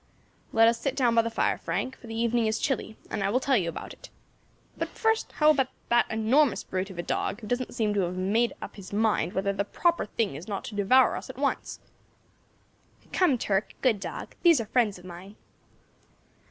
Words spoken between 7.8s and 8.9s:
to have made up